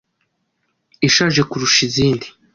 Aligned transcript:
ishaje 1.07 1.41
kurusha 1.49 1.79
izindi 1.87 2.25